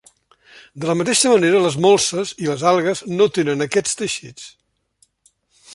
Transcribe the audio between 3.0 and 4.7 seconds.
no tenen aquests teixits.